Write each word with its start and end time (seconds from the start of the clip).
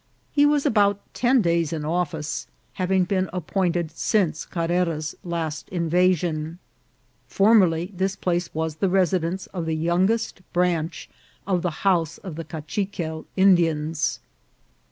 He 0.31 0.47
was 0.47 0.65
about 0.65 0.99
ten 1.13 1.43
days 1.43 1.71
in 1.71 1.85
office, 1.85 2.47
having 2.73 3.03
been 3.03 3.29
appointed 3.31 3.91
since 3.91 4.45
Carrera's 4.45 5.13
last 5.23 5.69
invasion. 5.69 6.57
Formerly 7.27 7.91
this 7.95 8.15
place 8.15 8.51
was 8.51 8.77
the 8.77 8.89
residence 8.89 9.45
of 9.53 9.67
the 9.67 9.75
youngest 9.75 10.41
branch 10.53 11.07
of 11.45 11.61
the 11.61 11.69
house 11.85 12.17
of 12.17 12.35
the 12.35 12.43
Kachiquel 12.45 13.25
In 13.37 13.55
dians. 13.55 14.17